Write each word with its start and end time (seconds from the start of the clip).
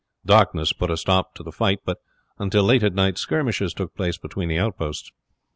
Darkness 0.25 0.73
put 0.73 0.89
a 0.89 0.97
stop 0.97 1.35
to 1.35 1.43
the 1.43 1.51
fight, 1.51 1.81
but 1.85 1.99
until 2.39 2.63
late 2.63 2.81
at 2.81 2.95
night 2.95 3.19
skirmishes 3.19 3.71
took 3.71 3.93
place 3.95 4.17
between 4.17 4.49
the 4.49 4.57
outposts. 4.57 5.11